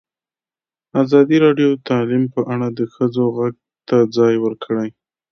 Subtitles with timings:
[1.03, 3.55] ازادي راډیو د تعلیم په اړه د ښځو غږ
[3.87, 4.89] ته ځای ورکړی.